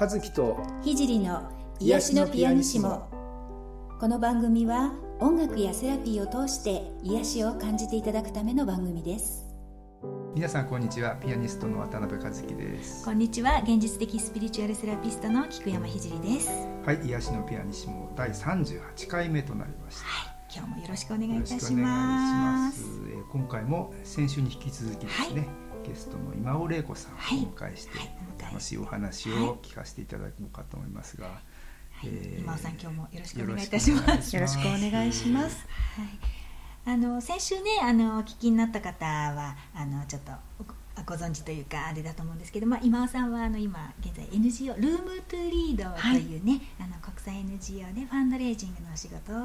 [0.00, 1.50] 和樹と聖の
[1.80, 3.08] 癒しのピアニシモ。
[3.98, 9.44] この番組は音楽やセラピーを通して癒しを感じていただくための番組です。
[10.36, 11.16] 皆さんこんにちは。
[11.16, 13.04] ピアニストの渡辺和樹です。
[13.04, 13.60] こんにちは。
[13.64, 16.48] 現実的スピリチュアルセラピストの菊山聖です。
[16.84, 18.12] はい癒しのピアニシモ。
[18.14, 21.72] 第38回目となりました、はい、今日もよろしくお願いいたします。
[21.72, 22.84] ます。
[23.10, 25.46] えー、今回も先週に引き続きですね、は
[25.84, 25.88] い。
[25.88, 27.18] ゲストの今尾玲子さんをお
[27.52, 27.90] 迎えして、
[28.48, 31.36] 楽しいお話を聞かせていただこうかと思いますが、はい。
[32.04, 34.34] えー、今尾さん今日もよろしくお願いいたします。
[34.34, 35.66] よろしくお願いします、
[35.96, 40.32] はい、あの先週ねあのお聞きになった方はあのちょっと
[41.06, 49.36] ご存知というかあれだと思うんですけど、まあ、今尾さんはあの今現在 NGO ルームトゥリードというね、はい、あの国際 NGO でファンドレイジングのお仕事を、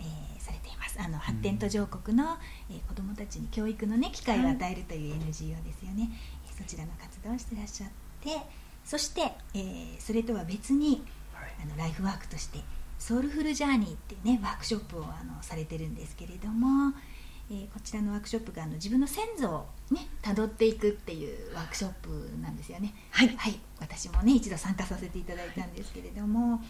[0.00, 0.98] えー、されています。
[1.00, 2.36] あの発展途上国の、
[2.70, 6.10] えー、子どもたちに教育の、ね、機会を与えるという NGO ですよね、
[6.44, 7.90] はい、そちらの活動をしてらっしゃっ
[8.22, 8.42] て
[8.84, 12.60] そして、えー、それとは別に、はい、あのライフワークとして
[12.98, 16.94] ソウルフルジャーニーっていうねワークショップをあのされてるんですけれども、
[17.50, 22.08] えー、こちらのワークショップがあの自分の先祖をね辿っていくっていうワークショップ
[22.40, 22.94] なんですよね。
[23.10, 26.60] はい、はい、私もね一度参加させていただいたんですけれども、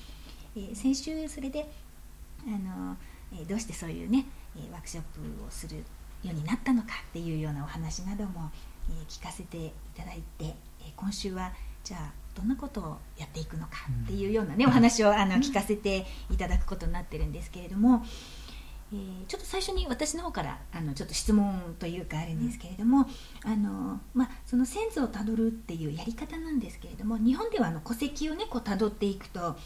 [0.56, 1.70] えー、先週それで
[2.47, 2.97] あの
[3.41, 5.83] えどうしてそういうね、えワークショップをするよ
[6.25, 8.50] うになったのかっていうようなお話なども、
[8.91, 10.55] え聞かせていただいて、え
[10.97, 11.52] 今週は
[11.84, 13.72] じゃあどんなことをやっていくのか
[14.05, 18.05] っていうようなね、お話をあの聞かせていただくことになってるんですけれども、
[18.92, 23.06] えー、ちょっと最初に私の方からあのちょっと質問というかあるんですけれども、
[23.44, 29.56] あのまあ、その先祖をたどるっていうやり方なんですけれども日本ではあの戸籍をねこうたどっていくと、はい。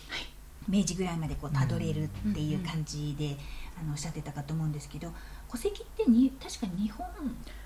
[0.69, 3.37] 明治ぐらいまでこうたどれるっていう感じで、
[3.81, 5.13] あのおっしゃってたかと思うんですけど
[5.49, 7.07] 戸籍ってに確かに日本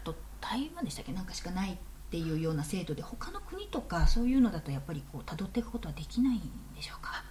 [0.05, 1.12] と台湾でしたっけ？
[1.15, 1.78] なんかしかない
[2.11, 6.41] っていうような制度で他の国とかそういうのだとやっぱりこう辿っていくことはできないん
[6.75, 7.22] でしょうか？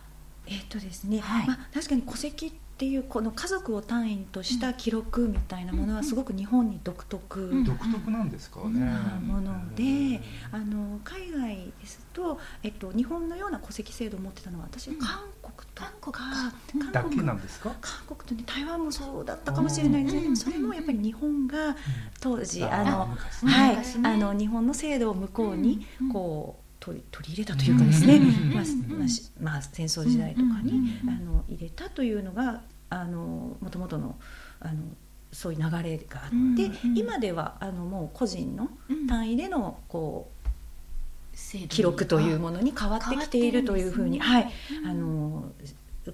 [0.48, 8.90] えー、っとですね、はい、まあ、確かに戸籍ってっていうこの家族を単位とした記録みたいなものはすごく日本に独特、独特なんですかね。
[9.22, 16.24] もので、あの海外ですと、えっと日本のような戸籍制度を持ってたのは私韓国とか、
[16.94, 17.76] だけなんですか？
[17.82, 21.76] 韓国とね台湾もそうだったかもしれないですけど、それもやっぱり日本が
[22.22, 23.10] 当時あの
[23.46, 28.64] はいあの日本の制度を向こうにこう取り取り入れたというかですね、まあ
[29.40, 34.16] まあ、戦争時代とかに、あの入れたというのがあのもともとの
[34.60, 34.84] あの
[35.32, 38.70] そういう流れがあって、今ではあのもう個人の
[39.08, 44.52] 単位でのこう、記録というものに変わってきているというふうに、はい、
[44.86, 45.52] あの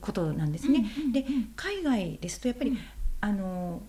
[0.02, 0.86] ことなんですね。
[1.14, 1.26] で
[1.56, 2.78] 海外ですとやっぱり、
[3.22, 3.82] あの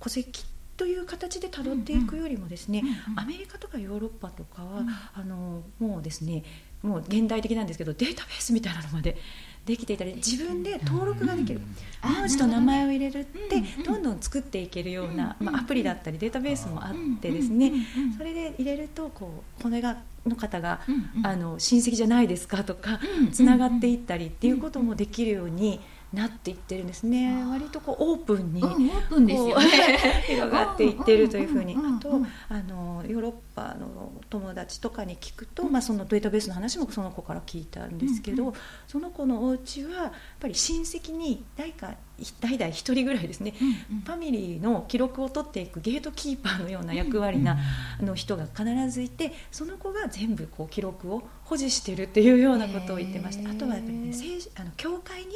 [0.00, 0.44] 戸籍
[0.76, 2.82] という形でたどっていくよりもですね、
[3.16, 6.42] アメリカとかヨーロッパとかは、あのもうですね
[6.84, 9.16] もう現代的なんですけどデータベースみたいなのまで
[9.64, 11.60] できていたり自分で登録ができる。
[12.02, 13.96] 名字と名前を入れるってど。
[13.96, 17.72] んどん作っていけるような、まあ、アプリだったりデータベースもあってですね
[18.18, 20.80] それで入れるとこうこれがの方が、
[21.22, 23.00] あの親戚じゃないですかとか
[23.32, 25.80] つながっていったりっていうこともできるように。
[26.14, 27.44] なっていってるんですね。
[27.50, 38.54] 割とこうオープンに、うん、オープンですよ、ね、 広がっていってるというふうに、あとあのヨーロッパの友達とかに聞くと、まあ、そのデータベースの話もその子から聞いたんですけど、
[38.86, 41.94] その子のお家はやっぱり親戚に誰か
[42.40, 47.58] 代々一人ぐらいですね、うんうん、ファミリーの記録を取っていくゲートキーパーのような役割な、
[48.00, 53.50] あの人が必ずいてその子が全部こう記録を保持してるっていうようなことを言ってました。
[53.50, 54.12] あとはやっぱり、ね、
[54.56, 55.26] あの教会に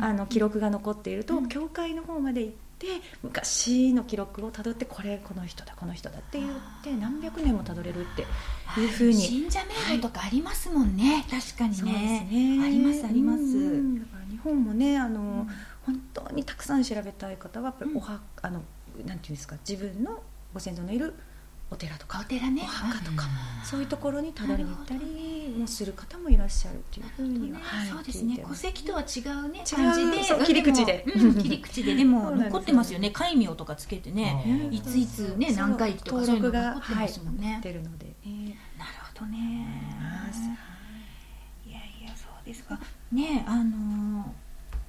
[0.00, 2.86] あの記録が残っていると、教会の方まで行って
[3.22, 8.22] 昔の記録をたどってこれこの人だこの人だって言って何百年もたどれるって
[8.80, 9.14] いうふうに。
[9.14, 9.60] 信者
[9.90, 13.42] 名簿とかありますもんね、はい、確かにね、ね、ありますあります、
[14.00, 15.46] だから日本もねあの、
[15.86, 18.62] 本当にたくさん調べたい方はやっぱりおは、あの
[19.04, 20.22] なんていうんですか自分の
[20.52, 21.14] ご先祖のいる
[21.72, 23.24] お寺とかお寺、ね、お墓とか、
[23.64, 27.64] そういうところにたどりに行ったりもする方もいらっしゃるというふうには、ね。
[27.64, 28.44] はい、そうですね。
[28.46, 30.44] 戸籍とは違うね感じで。
[30.44, 31.94] 切り口で、切り口で。
[31.94, 33.10] でも 残ってますよね。
[33.10, 34.68] 戒名とかつけてね。
[34.70, 38.06] いついつね何回とか登録が残ってますもんね、てるので、
[38.78, 39.38] なるほどね。
[41.66, 41.70] い。
[41.70, 42.78] やいやそうですか。
[43.10, 44.34] ねあの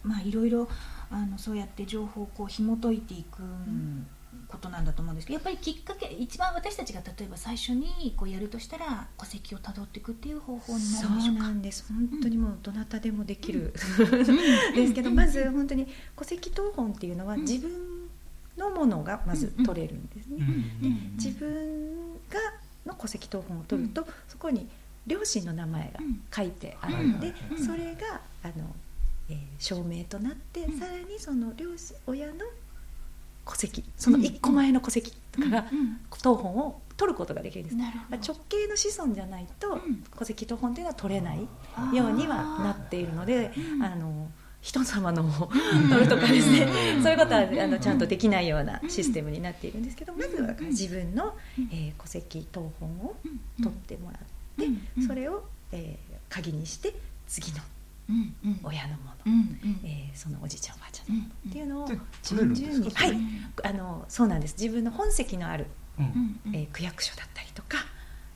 [0.03, 0.67] まあいろいろ
[1.09, 4.05] あのそうやって情報をこう紐解いていく、うん
[4.53, 11.41] ことなんだと思うんですけどやっぱりきっかけ一番私たちが例えば最初にこうやるとしたら戸籍をたどっていくっていう方法になるんでしょうか？
[11.43, 11.85] そうなんです。
[11.89, 17.71] 本当にもうどなたでもできる、うん、ですけどまず本当に戸籍謄本っていうのは自分
[18.55, 20.37] のものがまず取れるんですね。
[20.81, 22.39] で自分が
[22.85, 24.67] の戸籍謄本を取ると、そこに
[25.07, 25.99] 両親の名前が
[26.35, 28.75] 書いてあるので、それがあの、
[29.29, 32.33] えー、証明となって、さらにその両親親の
[33.45, 35.65] 戸籍その1個前の戸籍とかが
[36.09, 39.79] 謄本を取ることができるんです、直系の子孫じゃないと
[40.17, 41.39] 戸籍謄本というのは取れない
[41.93, 43.51] ようにはなっているので
[43.81, 44.29] あの
[44.61, 45.51] 人様のを
[45.89, 46.67] 取るとかですね。
[47.03, 51.35] そういうことはあのちゃんとできないようなシステムになっているんですけどまずは自分の、
[51.69, 53.15] えー、戸籍謄本を
[53.61, 55.43] 取ってもらってそれを、
[55.73, 56.93] えー、鍵にして
[57.27, 57.57] 次の
[58.63, 59.47] 親のもの、
[59.83, 61.21] えー、そのおじいちゃんおばあちゃんの。
[61.21, 61.87] ものっていうのを
[62.53, 63.07] 順々に、は。
[63.07, 63.17] い。
[63.63, 64.55] あのそうなんです。
[64.59, 65.67] 自分の本籍のある、
[66.53, 67.77] えー、区役所だったりとか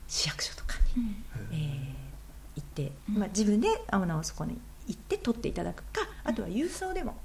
[0.07, 1.15] 市役所とかに、
[1.51, 7.17] えー、行って、まあ、自分であのそこに行って取っていただくかあとは郵送でも、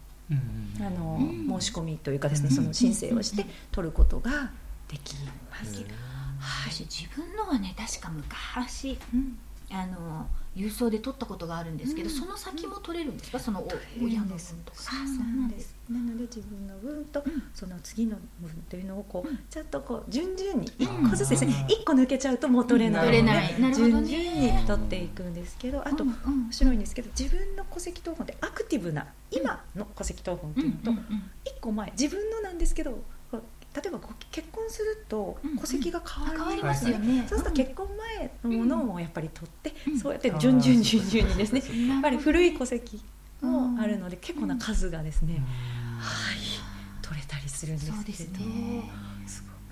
[0.80, 4.50] あの申し込みというかですねその申請をして取ることが
[4.88, 5.14] でき
[5.50, 5.84] ます。
[6.38, 8.98] はい、自分のはね確か昔、
[9.72, 13.66] あの郵送で取ったことがあるんですけど、うん、その先も取れるんですか、その
[14.02, 14.78] 親の分とか。
[14.78, 15.74] そうなんです。
[15.88, 17.24] なので自分の分と、
[17.54, 23.54] その次の分というのをこう、ちゃんとこう順々に1個ずつですね、1個抜けちゃうともう取れない取れない。
[23.74, 26.14] 順々に取っていくんですけどあと、面
[26.50, 33.02] 白いんですけど自分の戸籍謄本でアクティブな今の戸籍謄本というのと、1個前自分のなんですけど
[33.74, 37.88] 例えば結婚すると戸籍が変わりますよね、そうすると結婚
[38.20, 41.62] 前のものもやっぱり取って、そうやって順々順々にですね。
[41.88, 43.02] やっぱり古い戸籍
[43.40, 45.42] もあるので結構な数がですね、
[45.98, 46.36] はい
[47.02, 48.44] 取れたりするんですけど。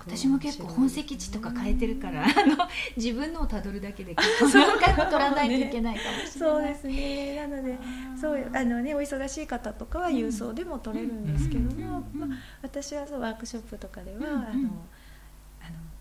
[0.07, 2.57] 私も結構本籍地とか変えてるからあの
[2.97, 7.49] 自分のをたどるだけで結構何回も取らないといけないかもしれない、そうですね。
[7.49, 7.79] なので
[8.21, 12.29] そうあのねお忙しい方とかは郵送でも取れるんですけども、まあ、
[12.63, 14.51] 私はそうワークショップとかでは、あのあの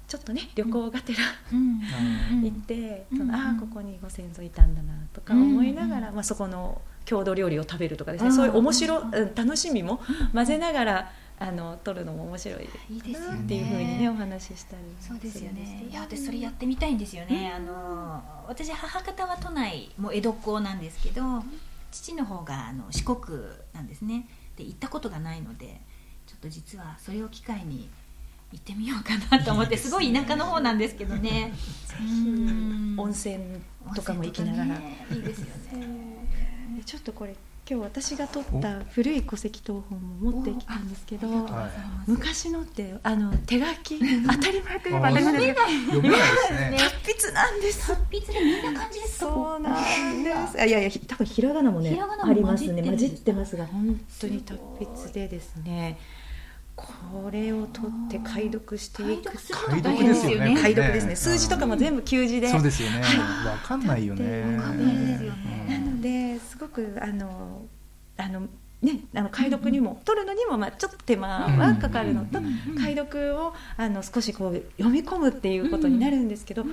[0.07, 1.19] ちょっとね旅行がてら、
[2.41, 9.03] 行って、そのああここにご先祖いたんだなとか思いながら、まあ、そこの郷土料理を食べるとかですね、そういう面白、
[9.35, 9.99] 楽しみも
[10.33, 11.11] 混ぜながら
[11.41, 15.85] あの撮るのも面白いなっていうふうにねお話ししたりそうですよね。
[15.89, 21.21] いや私それやってみたいんですよね、あの私母方は都内も江戸っ子なんですけど
[21.91, 23.39] 父の方があの四国
[23.73, 24.27] なんですね。
[24.57, 25.79] で行ったことがないので
[26.27, 27.89] ちょっと実はそれを機会に
[28.51, 31.53] 行ってみようかなと思ってすごい田舎の方なんですけどね。
[32.97, 33.39] 温泉
[33.95, 35.45] とかも行きながら、ね、いいですよ
[35.77, 36.09] ね。
[36.85, 37.35] ちょっとこれ
[37.69, 41.27] 今日私が撮った古い戸籍謄本も持ってきたんですけど、
[42.07, 43.99] 昔のってあの手書き？
[43.99, 47.87] 当たり前といえば当たり前ですけど達筆なんです。
[47.87, 50.57] 達筆でみんな感じですそうなんです。
[50.67, 52.81] いやいや多分ひらがなもねありますね。
[52.81, 53.67] 混じってますが。
[53.67, 55.99] 本当に達筆でですね
[56.75, 60.57] これを取って解読していく解読ですよね。
[60.59, 61.15] 解読ですね。
[61.15, 62.47] 数字とかも全部旧字で。
[62.47, 63.01] そうですよね。
[63.45, 64.57] わかんないよね。
[64.57, 65.08] なのです。
[65.08, 65.08] ご
[66.69, 67.65] くあの
[68.17, 68.47] あの
[68.81, 72.39] ね、あの解読にも、取るのにもまあちょっと手間はかかるのと、
[72.79, 76.63] 解読をあの少しこう読み込むっていうことになるんですけど、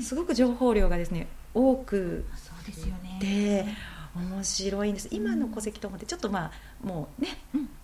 [0.00, 2.24] すごく情報量がですね多く
[3.20, 3.66] で
[4.14, 5.08] 面白いんです。
[5.10, 7.28] 今の戸籍と思ってちょっとまあもうね、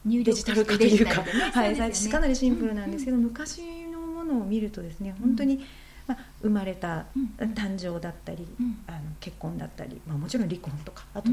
[0.06, 5.64] デジタル化というか、はい、かなりシンプルなんですけど、昔のものを見るとですね本当に、
[6.06, 7.06] まあ、生まれた、
[7.38, 8.46] 誕生だったり、
[8.86, 11.30] あの結婚だったり、まあ、もちろん離婚とかあと、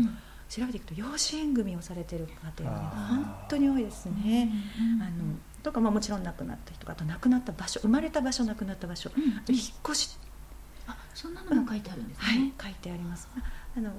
[0.50, 2.78] 調べていくと養子縁組をされてる方がね
[3.10, 4.52] 本当に多いですね。
[5.00, 10.18] あのとか、まあ、もちろん亡くなった人あと亡くなった場所生まれた場所亡くなった場所、あと引っ越し。
[10.88, 13.28] あそんなのも書いてあるんですね、はい、書いてあります。
[13.78, 13.92] あの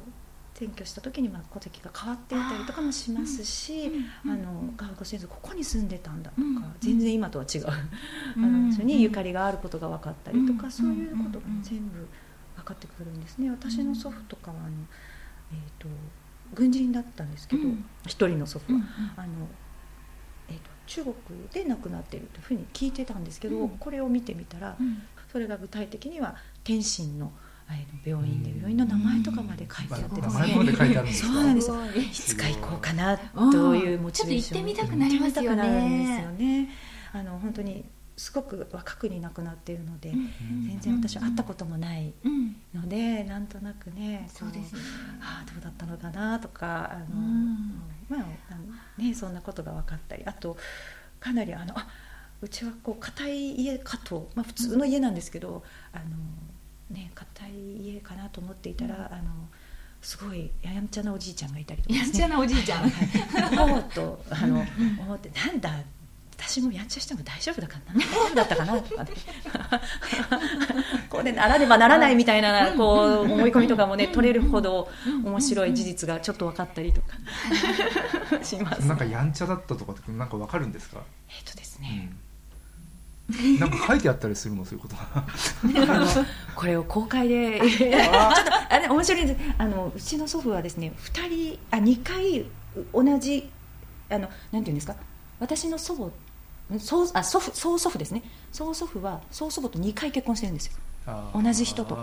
[0.57, 3.93] 転居した時にまあ戸籍が変わっていたりとかもしますし、
[4.25, 12.07] あのご先祖ここに住んでたんだとか、全然今とは違う、あの場所にゆかりがあることが分かったりとか、そういうことが全部
[12.57, 13.51] 分かってくるんですね。
[13.51, 14.71] 私の祖父とかはあの、
[15.53, 15.89] えーと
[16.55, 17.63] 軍人だったんですけど
[18.07, 18.81] 一、人の祖父は、
[19.17, 19.29] あの
[20.49, 21.15] えーと、中国
[21.53, 24.77] で亡くなっているというふうに聞いてたんですけど、これを見てみたら、
[25.31, 27.33] それが具体的には天津の
[28.05, 30.21] 病院で病院の名前とかまで書いてあって。
[30.21, 31.71] ですね、そうなんです。
[32.01, 32.11] い。
[32.11, 36.69] つか行こうかなというモチベーションちょっと行ってみたくなりますよね。
[37.13, 37.85] あの本当に
[38.21, 42.13] すごく若くに亡くなっているので、全然私は会ったこともない
[42.75, 44.81] ので、なんとなくねそうですね。
[45.23, 47.17] ああどうだったのかなとかあの、
[48.11, 50.59] まあね、そんなことが分かったりあと
[51.19, 51.89] かなりあのあ
[52.43, 56.05] うちはこう硬い家かと、まあ、普通の家なんですけど、あの
[56.95, 59.31] ね硬い家かなと思っていたら、あの
[60.03, 62.85] すごいやんちゃなおじいちゃんがいたりとか、ね、やんちゃなおじいちゃん。
[63.59, 64.63] おおとあの
[65.01, 65.71] 思ってなんだ
[66.43, 68.81] 私もやんちゃしても大丈夫だからな大丈夫だったかな。
[68.81, 69.11] とかね
[71.09, 74.89] こうでならねばならないみたいなこう思い込みとかもね取れるほど
[75.25, 77.09] 面白い事実がちょっと分かったりとか。
[78.43, 78.87] します。
[78.87, 81.03] なんかやんちゃだったとかってなんか分かるんですか？
[81.29, 82.11] えっとですね、
[83.31, 84.65] うん、なんか書いてあったりするの？
[84.65, 84.97] そういうこと。
[86.57, 87.61] これを公開で。
[87.61, 88.09] ちょっと
[88.71, 89.41] あれ面白いんです。
[89.59, 92.47] あのうちの祖父はですね2人あ2回
[92.93, 93.51] 同じ
[94.09, 94.97] あのなんていうんですか？
[95.39, 96.11] 私の祖母
[96.79, 98.23] 曽あ祖父曽祖父ですね。
[98.53, 100.73] 曽祖父は曽祖母と2回結婚してるんですよ。
[101.35, 101.97] 同じ人と。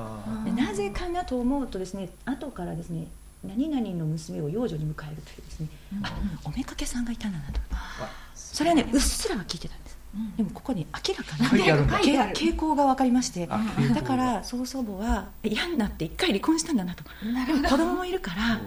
[0.56, 3.08] なぜかなと思うとですね後からですね
[3.44, 6.12] 何々の娘を養女に迎えるというですね、うん、あ
[6.44, 7.62] おめかけさんがいたんだなと。
[8.36, 11.46] それはねうっすらは聞いてたんです、うん、でもここに明らかな
[12.32, 17.04] 傾向が分かりましてだから曽祖母は嫌になって一回離婚したんだなと。
[17.70, 18.60] 子供もいるから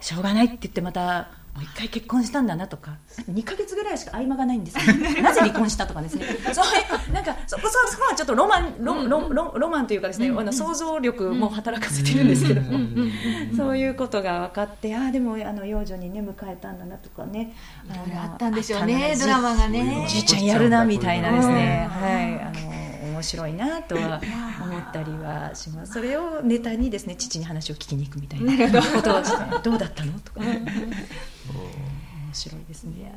[0.00, 2.96] しょうがないって言ってまたもう一回結婚したんだなとか
[3.30, 4.76] 2か月ぐらいしか合間がないんです
[5.22, 6.26] なぜ離婚したとかですね。
[6.52, 12.78] そうなんかそこそこはちょっとロマンロロロロマンというかですね、あの想像力も働かせてるんですけども、
[13.56, 17.54] そういうことが分かってああでもあの幼女にね迎えたんだなとかね。
[18.16, 20.06] あったんでしょうねドラマがね。
[20.08, 21.88] じいちゃんやるなみたいなですね。
[21.90, 24.20] はいあの面白いなとは
[24.62, 30.40] 思ったりはしますそれをネタにですね父に話を聞きに行くみたいなことをしてどうだったのとか。
[30.40, 33.14] 面白いですね。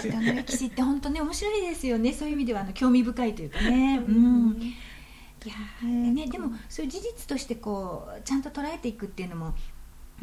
[0.00, 2.12] 時間の歴史って本当ね面白いですよね。
[2.12, 4.00] そういう意味ではあの興味深いというかね。
[4.06, 4.74] うん。
[5.44, 9.54] いやねでもそういう事実としてこうちゃんと捉えていくっていうのも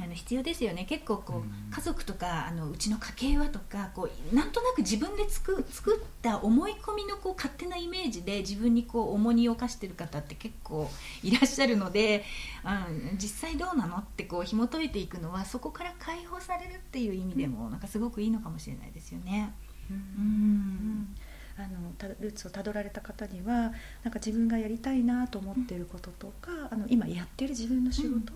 [0.01, 0.85] あの必要ですよね。
[0.85, 10.89] 結構こう、家族とかあのうちの家系はとかこうなんとなく自分で作作った思い込みのこう勝手なイメージで自分にこう重荷を課してる方って結構
[11.21, 12.23] いらっしゃるので、
[12.65, 19.53] うん、実際どうなのってこう紐解いていくのはそこから解放されるっていう意味でも、なんかすごくいいのかもしれないですよね。
[19.91, 21.15] うん、うん。
[21.55, 28.33] あのルーツをたどられた方にはなんか自分がやりたいなと思っていることとか、あの今やってる自分の仕事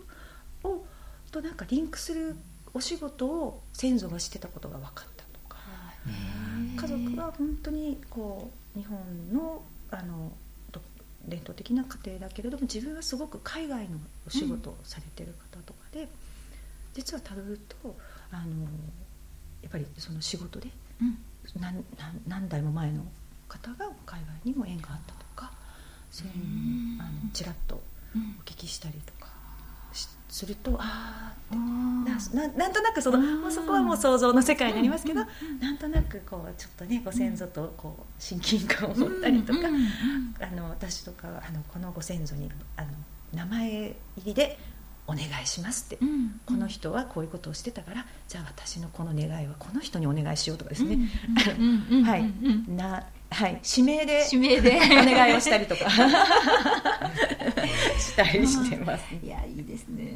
[0.69, 0.85] を、
[1.31, 2.35] となんかリンクする
[2.73, 5.57] お仕事を先祖がしてたことが分かったとか。
[6.75, 8.99] 家族は本当にこう日本
[9.33, 10.31] のあの
[11.27, 16.07] 伝統的な家庭だけれども自分はすごく海外のお仕事をされてる方とかで、うん、
[16.93, 17.95] 実はたどると
[18.31, 18.63] あの
[19.61, 20.69] やっぱりその仕事で、
[21.01, 21.17] うん、
[21.59, 21.83] 何
[22.27, 23.01] 何代も前の
[23.49, 25.51] 方が海外にも縁があったとか
[26.11, 27.81] そういうのをあのちらっと
[28.15, 29.16] お聞きしたりとか
[30.29, 31.57] するとああ
[32.33, 35.21] ななんとなくそのもうそこはもう想像の世界になりますけど、
[35.61, 39.59] なんとなくこうちょっとねご先祖とこう親近感を持ったりとか、
[40.41, 42.87] あの私とかあのこのご先祖にあの
[43.33, 44.57] 名前入りで
[45.05, 50.97] お願いしますって、うん、この人はこういうことをしてたからじゃあ私のこの願いはこの人にお願いしようとかですね、
[52.05, 52.69] はい。
[52.69, 53.61] なはい。
[53.77, 54.77] 指名で指名で。
[54.77, 55.89] お願いをしたりとか。
[57.99, 60.13] したりしてます、いやいいですね。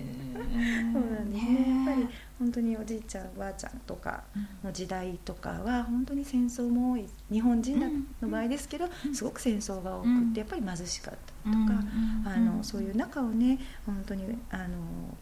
[0.94, 1.86] そうなんですね。
[1.88, 2.08] やっぱり
[2.41, 4.24] 本当におじいちゃんおばあちゃんとか
[4.63, 11.83] の時代とかは本当に戦争も多い日本人の場合ですけどすごく戦争が多くてやっぱり貧しかったとか
[12.25, 14.69] あのそういう中をね本当にあの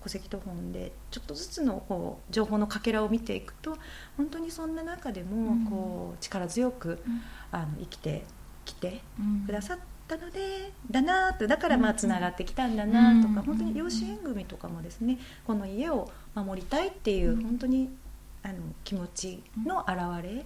[0.01, 3.77] 戸籍謄本でちょっとずつのこう情報のかけらを見ていくと
[4.15, 7.03] 本当にそんな中でもこう力強く
[7.51, 8.23] あの生きて
[8.63, 9.01] きて
[9.45, 9.83] くださって
[10.15, 17.89] ったのでだなとだからまあつながってきたんだなとか、本当に養子縁組とかもですねこの家を守りたいっていう本当に
[18.41, 20.45] あの気持ちの表れ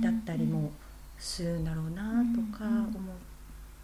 [0.00, 0.70] だったりも
[1.18, 2.88] するんだろうなとか思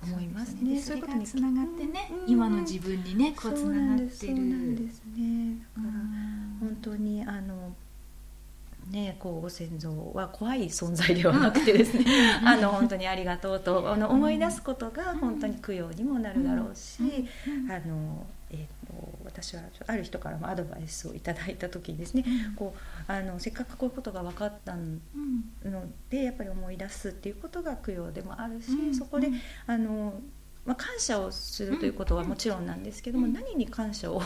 [0.01, 0.81] 思いますね。
[0.81, 4.11] そういうことにつながってね、今の自分にねこうつながってる。
[4.11, 5.57] そうなんですね。
[5.77, 5.95] だから
[6.61, 7.75] 本当にあの
[8.91, 12.05] ね、こうご先祖は怖い存在ではなくてですね
[12.45, 17.29] あの本当にありがとうとあの思い出すことが本当に供養にもなるだろうし、
[17.69, 22.25] あのえーと、私はある人からもアドバイスをいただいた時にですね、
[22.57, 29.29] こうあのせっかくこういうことが分かったのでやっぱり思い出すっていうことが供養でもあるし、そこで
[29.67, 30.19] あの、
[30.65, 34.23] まあ、感謝をするということはもちろんなんですけども、何に感謝を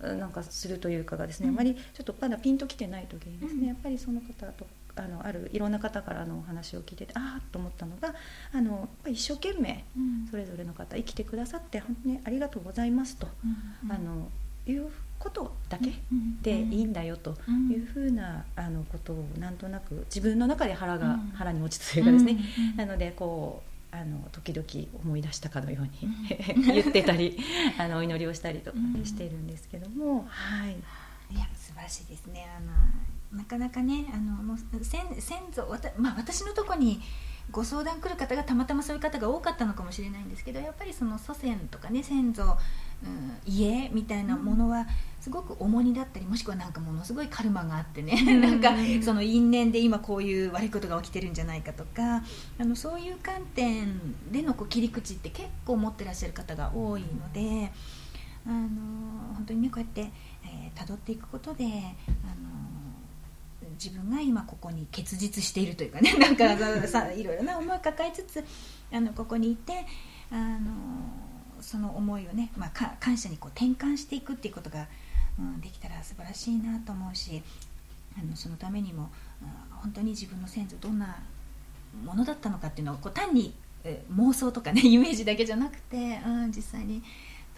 [0.00, 8.14] なんかするというかがですね、あまりちょっとまだピンときてない時にですね、やっぱりその方とあのあるいろんな方からのお話を聞いててああと思ったのが
[8.52, 9.84] あの一生懸命
[10.30, 13.28] それぞれの方生きてくださって本当にありがとうございますと、
[13.88, 14.28] あの
[14.66, 14.88] いう
[15.18, 15.92] ことだけ
[16.42, 17.34] でいいんだよと
[17.70, 22.38] いうふうなあのことをなんとなく自分の中で腹が、腹に落ち着というかですね、
[22.76, 24.66] なのでこうあの時々
[25.02, 26.08] 思い出したかのように
[26.66, 27.38] 言ってたり
[27.78, 30.76] あのお祈りをしたりとかしてるんですけども、はい。
[31.30, 32.46] いや素晴らしいですね。
[32.56, 37.00] あのなかなかねあのもう先先祖わた、まあ、私のとこに
[37.50, 42.46] ご相談来る方がたまたまそういう方が多かったのかもしれないんですけどやっぱりその祖先とかね先祖、う
[43.06, 44.86] ん、家みたいなものは
[45.20, 48.70] すごく重荷だったりもしくはなんかものすごいカルマがあってね、うん、 なんか
[49.02, 52.22] その因縁で今こういう悪いことが起きてるんじゃないかとか
[52.58, 53.98] あのそういう観点
[54.30, 57.72] でのこう切り口って結構持ってらっしゃる方が多いので
[58.46, 58.68] あの
[59.34, 60.12] 本当にねこうやって。
[60.48, 62.57] えー、辿っていくことで、あの
[63.82, 66.56] 自分が今ここに結実しているというかね なんか
[66.88, 68.44] さ いろいろな思いを抱えつつ
[68.92, 69.86] あのここにいて、
[70.30, 70.70] あの
[71.60, 74.86] その思いをね、まあ、感謝にこう転換していくっていうことが、
[75.38, 77.42] うん、できたら素晴らしいなと思うし
[78.16, 79.10] あのそのためにも、
[79.42, 81.18] うん、本当に自分の先祖どんな
[82.04, 83.54] ものだったのかっていうのをこう単に、
[83.84, 87.02] え妄想とかね イメージだけじゃなくて、うん、実際に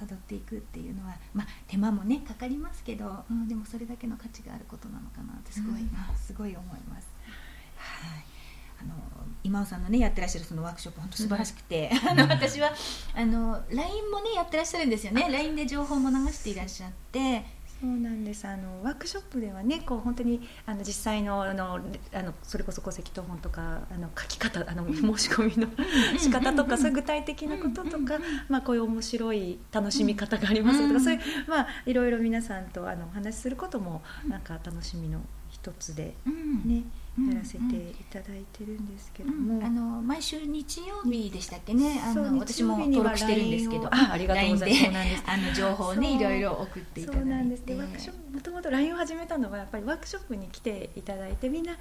[0.01, 7.09] 辿っていくっていうのは、まあ、手間もねかかりますけど、うん、でもそれだけの価値があることなのかなってすごい、うん、すごい思います。
[7.77, 8.25] はい。
[8.83, 8.95] あの
[9.45, 12.73] 今尾さんのねやってらっしゃるそのワークショップ本当素晴らしくて、うん、あの私は
[13.15, 15.29] あの LINE もねやってらっしゃるんですよね。
[15.31, 17.45] LINE で情報も流していらっしゃって
[17.81, 18.47] そうなんです。
[18.47, 21.81] あのワークショップではねこう本当にあの実際のあの
[22.13, 25.67] あのそれこそ戸籍謄本とかあの書き方あの申し込みの
[26.19, 28.19] 仕方とかそういう具体的なこととか、
[28.51, 35.21] まあ、こういう面白い楽しみ方がありますとか、そういうまあいろいろ皆さんとあのお話しすることもなんか楽しみの
[35.63, 36.15] 一つで
[36.65, 36.83] ね。
[37.29, 42.01] やらせていただいてるんですけども、うん、あの毎週日曜日でしたっけね？
[42.03, 43.89] あの私も登録してるんですけど。
[43.89, 45.23] あありがとうございます。
[45.27, 47.25] あの情報をねいろいろ送っていただいて。
[47.25, 47.67] そうなんです。
[47.67, 51.75] でワークショップもともと LINE を始めたのはやっぱりワークショップに来ていただいてみんな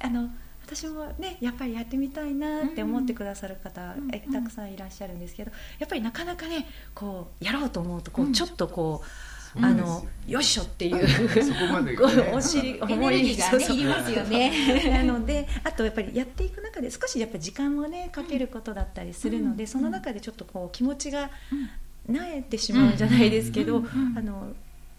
[0.00, 0.28] あの
[0.66, 9.06] 私もねやっぱりやってみたいなって思ってくださる方、うん、たくさんいらっしゃるんですけどやっぱりなかなかねこうやろうと思うとこう、ちょっとこう。
[9.60, 11.06] あのよいしょっていう。
[11.44, 11.96] そこまで、
[12.32, 14.90] お尻重いが、ね、いりますよね。
[14.90, 21.30] なのであとやっぱりやっていく中で少しやっぱり時間もねかけることだったりするので、その中でちょっとこう気持ちが
[22.08, 23.84] なえてしまうんじゃないですけど、
[24.16, 24.54] あの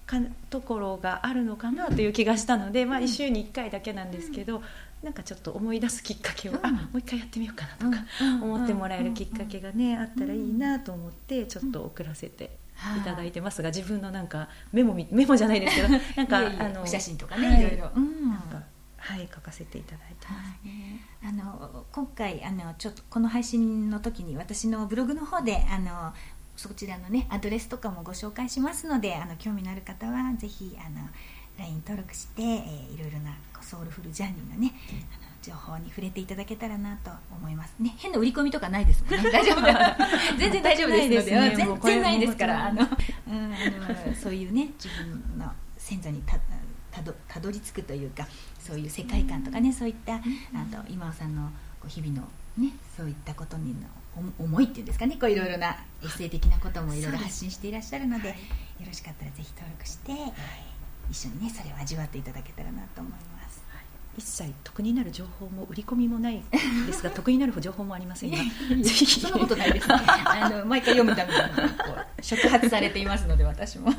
[0.06, 0.18] か
[0.50, 4.62] ところがあるのかなという気がしたので、まあ、1週に1回だけなんですけど、
[5.04, 8.04] なんかちょっと思い出すきっかけを、あもう一回やってみようかなとか
[8.42, 12.58] 思ってもらえるきっかけがねあったらいいなと思ってちょっと送らせて
[12.98, 18.64] いただいてますが、自分のなんかメモ メモじゃないですけどなんかあの写真とかね、はい、いろいろ、うん、なんか
[18.98, 26.14] はい書かせていただいてます、ね、あの今回あのちょっとこの配信の時に私のブログの方であの
[26.56, 31.08] そちらのねアドレスとかもご紹介しますのであの興味のある方はぜひあの
[31.58, 34.74] LINE 登録して、えー、いろいろなソウルフルジャーニーのね、
[35.12, 37.74] あの情報に触れていただけたらなと思います。
[37.80, 39.30] ね変な売り込みとかないですもんね。
[39.34, 39.62] 大丈夫
[40.38, 42.88] 全然大丈夫ですので、ね、全然ないですからあの、うん、あ
[44.08, 46.38] のそういうね自分の先祖にた
[46.92, 48.28] たどたどり着くというか
[48.60, 53.88] そういう世界観とかね、そういった、あと今尾さんのこう日々のねそういったことにの
[54.40, 55.18] 思いっていうんですかね。
[55.20, 58.36] こういろいろなエッセイ的なこともいろいろ発信していらっしゃるので、よ
[58.86, 60.14] ろしかったらぜひ登録して、
[61.10, 63.36] 一緒にねそれを味わっていただけたらなと思います。
[64.18, 66.42] 一切得になる情報も売り込みもない
[66.88, 68.44] ですが 得になる情報もありませんがぜ
[68.90, 69.20] ひ。
[69.20, 71.40] そんなことないです、ね、あの毎回読むために
[71.72, 73.88] こう触発されていますので私も。
[73.92, 73.96] はい。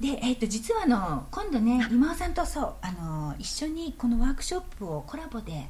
[0.00, 5.68] でえーと、実はあの今度ね今尾さんとそうあの一緒にこのワークショップをコラボで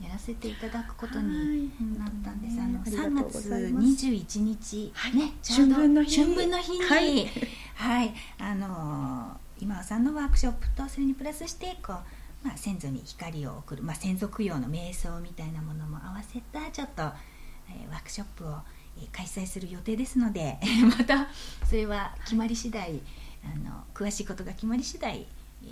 [0.00, 7.26] やらせていただくことになったんです、はい、あの3月21日、はい、ね春分の日春分の日に、はい、
[7.74, 18.56] はい、あの今さんのワークショップとそれにプラスしてこう、まあ、先祖に光を送る、まあ、先祖供養の瞑想みたいなものも合わせたちょっと、えー、ワークショップを、
[18.98, 20.58] えー、開催する予定ですので
[20.98, 21.28] また
[21.64, 23.00] それは決まり次第
[23.44, 25.26] あの詳しいことが決まり次第、
[25.62, 25.70] えー、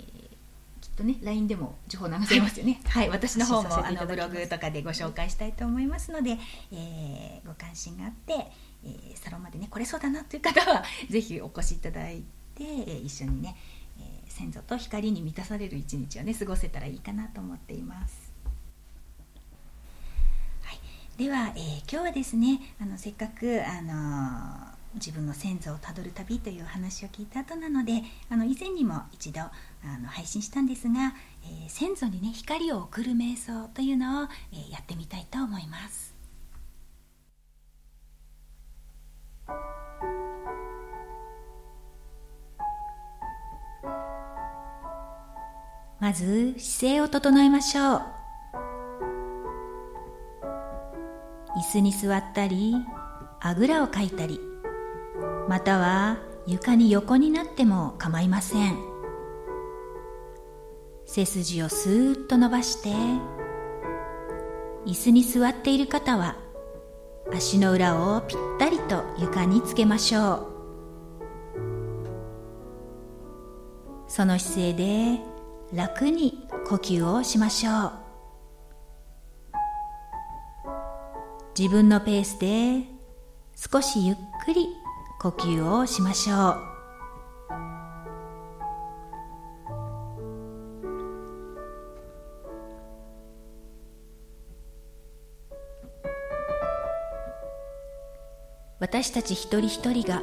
[0.81, 2.79] きっとね LINE でも情報流せますよね。
[2.85, 3.09] はい。
[3.09, 6.37] 私の方もあのブログとかでご紹介したいと思いますので、
[6.71, 8.51] えー、ご関心があって、
[8.85, 12.23] えー、サロンまでね来れそうだなという方は ぜひお越しいただい
[12.55, 13.55] て、え一緒にね
[14.27, 18.33] 先祖と光に満たされる一日をね過ごせたらいいかなと思っています。
[20.61, 20.79] はい、
[21.17, 29.51] では、えー、今日はですねあのせっかく、あの、自分の先祖をたどる旅という話を聞いた後なのであの以前にも一度あ
[29.99, 36.12] の配信したんですが、えー、先祖にね光を送る瞑想というのを、えー、やってみたいと思います。
[45.99, 48.01] まず姿勢を整えましょう。
[51.57, 52.75] 椅子に座ったり
[53.39, 54.39] あぐらをかいたり
[55.47, 58.77] または床に横になっても構いません。
[61.05, 62.89] 背筋をスーッと伸ばして
[64.85, 66.37] 椅子に座っている方は
[67.31, 70.47] 足の裏をぴったりと床につけましょう。
[74.07, 75.19] その姿勢で
[75.73, 77.91] 楽に呼吸をしましょう。
[81.57, 82.83] 自分のペースで
[83.55, 84.67] 少しゆっくり
[85.19, 86.72] 呼吸をしましょう。
[98.83, 100.21] 私たち一人一人が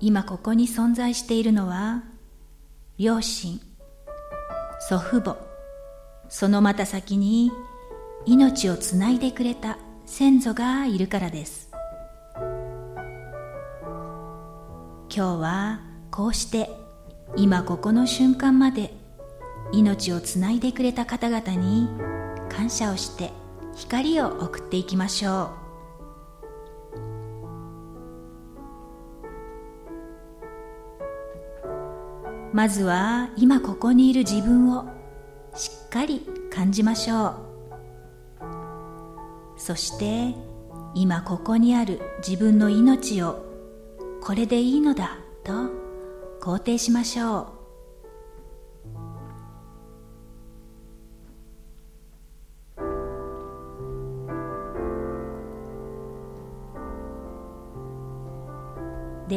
[0.00, 2.02] 今ここに存在しているのは
[2.96, 3.60] 両親
[4.80, 5.36] 祖父母
[6.30, 7.52] そのまた先に
[8.24, 11.70] 命をつないでくれた先祖がいるからです。
[15.14, 16.70] 今日はこうして
[17.36, 18.94] 今ここの瞬間まで
[19.72, 21.86] 命をつないでくれた方々に
[22.48, 23.30] 感謝をして
[23.76, 25.61] 光を送っていきましょう。
[32.52, 34.84] まずは今ここにいる自分を
[35.54, 37.34] しっかり感じましょう。
[39.56, 40.34] そして
[40.94, 43.44] 今ここにある自分の命を
[44.20, 45.52] これでいいのだと
[46.40, 47.61] 肯定しましょう。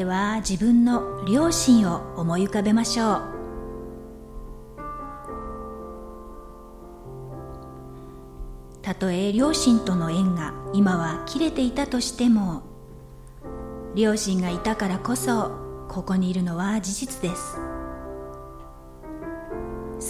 [0.06, 3.22] では自分の両親を思い浮かべましょう。
[8.84, 12.62] たとえ両親との縁が今は切れていたとしても
[13.96, 15.50] 両親がいたからこそ
[15.90, 17.58] ここにいるのは事実です。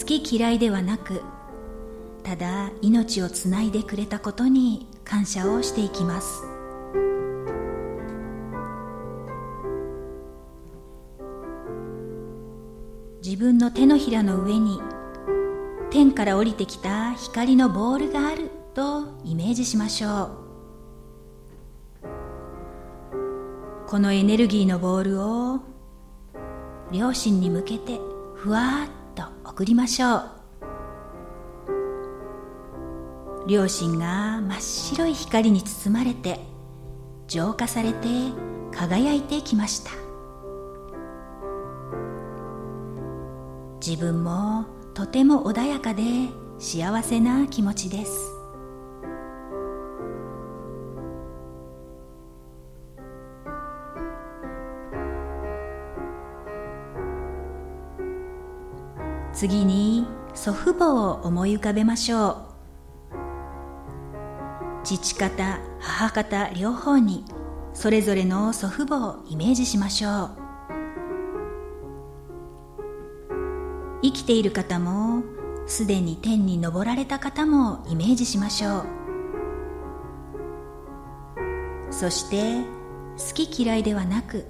[0.01, 1.21] 好き嫌いではなく
[2.21, 6.54] ただ命をつないでくれたことに感謝をしていきます。
[13.35, 14.79] 自分の手のひらの上に
[15.91, 20.29] 天から降りてきた光のボールがあるとイメージしましょ
[22.01, 22.07] う。
[23.87, 25.59] このエネルギーのボールを
[26.93, 27.99] 両親に向けて
[28.35, 30.29] ふわっと送りましょう。
[33.49, 36.39] 両親が真っ白い光に包まれて
[37.27, 38.07] 浄化されて
[38.71, 40.04] 輝いてきました。
[43.87, 46.01] 自分もとても穏やかで
[46.57, 48.31] 幸せな気持ちです。
[59.33, 62.37] 次に祖父母を思い浮かべましょう。
[64.83, 67.23] 父方母方両方に
[67.75, 70.44] それぞれの祖父母をイメージしましょう。
[74.25, 75.23] きている方も
[75.67, 78.85] すでに天に昇られた方もイメージしましょう。
[81.91, 82.55] そして
[83.17, 84.47] 好き嫌いではなく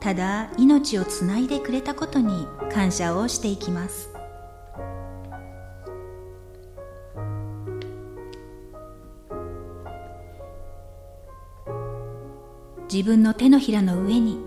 [0.00, 4.10] ただ命をつないでくれたことに感謝をしていきます。
[12.92, 14.38] 自分の手のひらの上に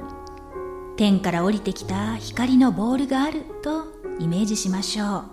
[0.96, 3.89] 天から降りてきた光のボールがあると
[4.20, 5.24] イメージしましょう。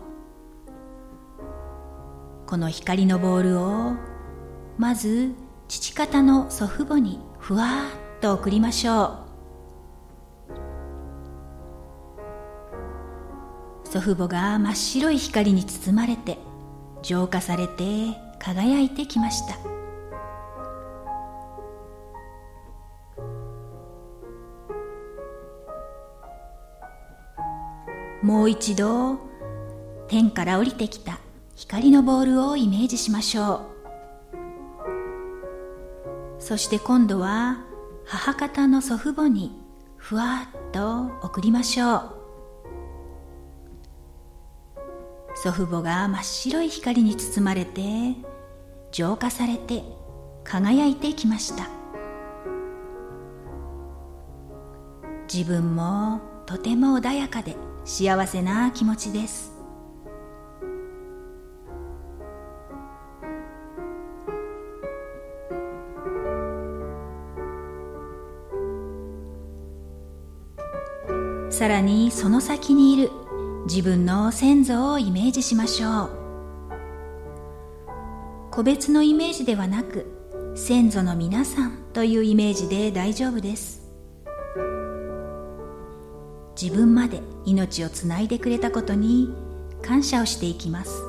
[2.46, 3.94] この光のボールを
[4.78, 5.34] まず
[5.66, 7.66] 父方の祖父母にふわ
[8.18, 9.18] っと送りましょ
[13.84, 13.88] う。
[13.88, 16.38] 祖父母が真っ白い光に包まれて
[17.02, 19.56] 浄化されて輝いてきました。
[28.26, 29.20] もう一度
[30.08, 31.20] 天から降りてきた
[31.54, 33.60] 光のボールをイメージしましょ
[36.38, 36.40] う。
[36.40, 37.64] そして今度は
[38.04, 39.52] 母方の祖父母に
[39.96, 42.16] ふわっと送りましょう。
[45.36, 48.16] 祖父母が真っ白い光に包まれて
[48.90, 49.84] 浄化されて
[50.42, 51.68] 輝いてきました。
[55.32, 59.52] 自分もとても穏やかで幸せな気持ちです。
[71.50, 73.10] さらにその先にいる
[73.66, 76.10] 自分の先祖をイメージしましょう。
[78.52, 83.85] 個別のイメージではなく先祖の皆さんというイメージで大丈夫です。
[86.60, 89.34] 自分まで命をつないでくれたことに
[89.82, 91.02] 感謝をしていきます。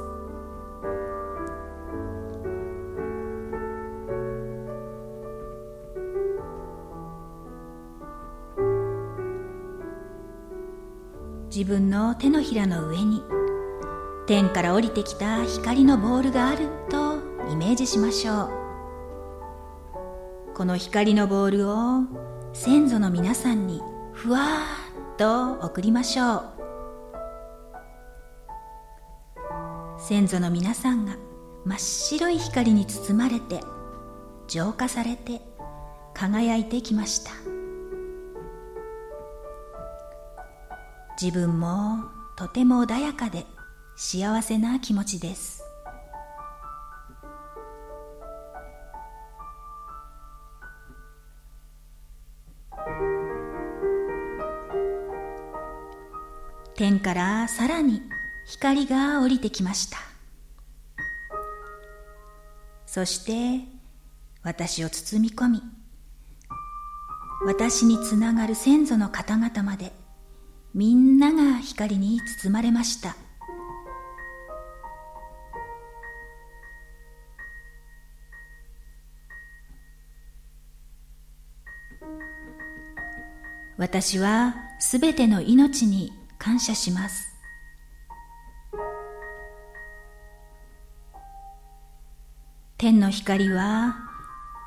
[11.50, 13.24] 自分の手のひらの上に
[14.28, 17.16] 天から降りてきた光のボールがあると
[17.50, 18.50] イメージしましょう。
[20.54, 22.04] この光のボールを
[22.52, 23.82] 先祖の皆さんに
[24.12, 24.87] ふわーっ
[25.18, 26.44] と送りましょう。
[30.00, 31.18] 先祖の皆さんが
[31.66, 33.62] 真っ白い光に包まれて
[34.48, 35.42] 浄化されて
[36.14, 37.32] 輝いてきました。
[41.20, 42.06] 自分も
[42.38, 43.48] とても穏やかで
[43.96, 45.67] 幸せな気持ちです。
[56.78, 58.04] 天からさらに
[58.46, 59.98] 光が降りてきました。
[62.86, 63.66] そして
[64.44, 65.62] 私を包み込み
[67.46, 69.92] 私につながる先祖の方々まで
[70.76, 73.16] みんなが光に包まれました。
[83.78, 87.28] 私はすべての命に感謝します。
[92.78, 93.96] 天の光は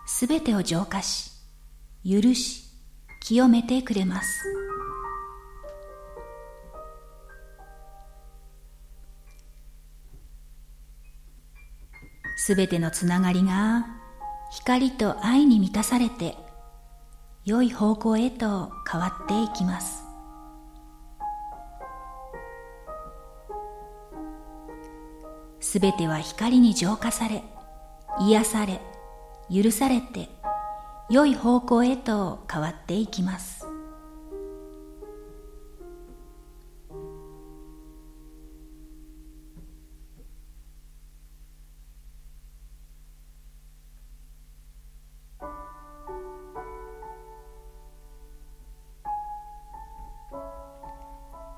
[0.05, 1.31] すべてを浄化し
[2.05, 2.65] 許し
[3.21, 4.43] 清めてくれます。
[12.37, 13.87] すべてのつながりが
[14.51, 16.37] 光と愛に満たされて
[17.45, 20.10] 良い方向へと変わっていきます。
[25.71, 27.45] すべては光に浄化され
[28.19, 28.81] 癒され
[29.55, 30.29] 許されて
[31.09, 33.65] 良い方向へと変わっていきます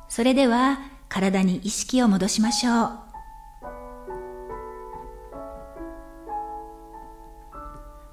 [0.07, 3.12] それでは体に意識を戻しましょう。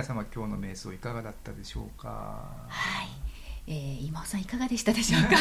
[0.00, 2.08] 皆様今日の瞑想いかがだったでしょうか？
[2.68, 3.08] はい。
[3.66, 5.36] えー、今尾さんいかがでしたでしょうか？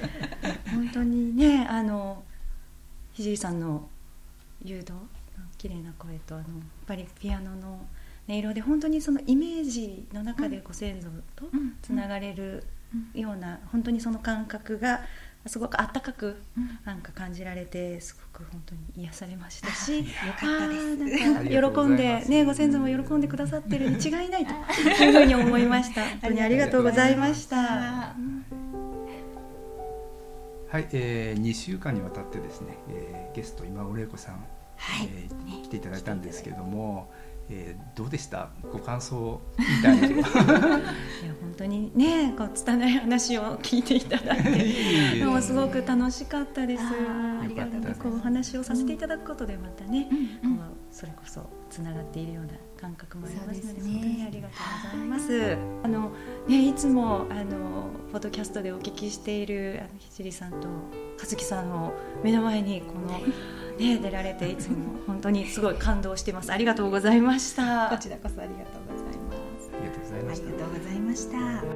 [0.72, 2.24] 本当にねあの
[3.14, 3.86] 聖さんの
[4.64, 4.92] 誘導
[5.58, 7.86] 綺麗な声とあのやっぱりピアノの
[8.26, 11.44] 音色で本当にそのイメージの中でご先祖と
[11.82, 12.64] つながれる
[13.12, 15.02] ような、本当にその感覚が
[15.46, 16.36] すごくあったかく
[16.84, 20.04] なんか感じられてすごく本当に癒されましたし、よ
[20.38, 21.48] かったです。
[21.48, 24.52] 喜んでねご先祖も喜んでくださってるに違いないと
[25.04, 26.02] いうふうに思いました。
[26.02, 27.56] 本当にありがとうございました。
[30.68, 34.34] はい、えー、2週間にわたってですね、えー、ゲスト今尾玲子さん、
[34.76, 37.08] はい、えー、来ていただいたんですけれども、
[37.48, 38.50] えー、どうでした？
[38.72, 40.06] ご感想みたいな。
[40.08, 40.24] いや
[41.40, 45.24] 本当にねこう拙い話を聞いていただいて。
[45.24, 46.82] もすごく楽しかったです。
[46.82, 50.08] ありがとうこうお話をさせていただくことでまたね、
[50.42, 55.56] うん、こうそれこそつながっているような感覚もありますので、ね、本当にありがとうございます。
[55.82, 56.10] あの
[56.48, 60.68] ねいつもあのポッドキャストでお聞きしているあのひじりさんと
[61.20, 61.92] 和樹さんを
[62.24, 63.20] 目の前にこの。
[63.76, 66.50] ね、出られていつも本当にすごい感動してます。
[66.50, 67.90] ありがとうございました。
[67.90, 69.70] こちらこそありがとうございます。
[69.70, 70.46] ありがとうございました。
[70.46, 71.75] ありがとうございました。